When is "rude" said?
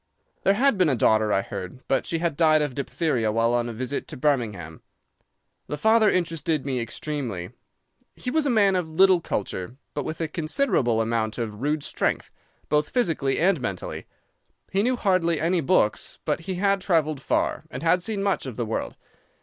11.61-11.83